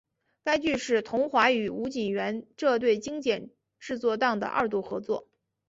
[0.43, 5.27] 该剧是桐华与吴锦源这对经典制作档的二度合作。